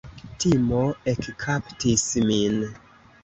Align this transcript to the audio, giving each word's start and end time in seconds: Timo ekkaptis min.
Timo 0.43 0.79
ekkaptis 1.11 2.07
min. 2.31 2.59